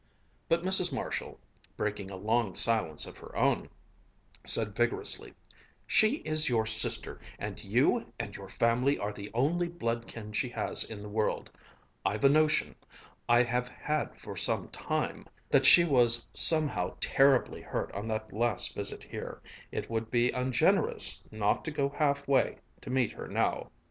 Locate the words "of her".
3.05-3.35